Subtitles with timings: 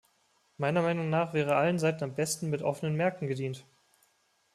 [0.57, 3.67] Meiner Meinung nach wäre allen Seiten am besten mit offenen Märkten gedient.